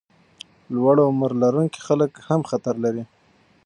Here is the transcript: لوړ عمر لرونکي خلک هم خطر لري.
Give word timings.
لوړ 0.73 0.95
عمر 1.07 1.31
لرونکي 1.43 1.79
خلک 1.87 2.11
هم 2.27 2.41
خطر 2.49 2.75
لري. 2.85 3.03